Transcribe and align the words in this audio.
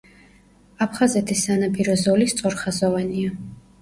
აფხაზეთის 0.85 1.43
სანაპირო 1.49 1.99
ზოლი 2.05 2.31
სწორხაზოვანია. 2.33 3.37